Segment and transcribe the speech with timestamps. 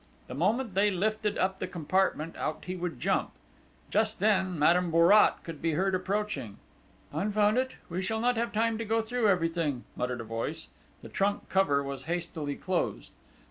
[0.25, 3.33] The moment they lifted up the compartment out he would jump.
[3.91, 6.57] Just then, Madame Bourrat could be heard approaching.
[7.11, 7.75] "Confound it!
[7.87, 10.69] We shall not have time to go through everything!" muttered a voice.
[11.03, 13.11] The trunk cover was hastily closed.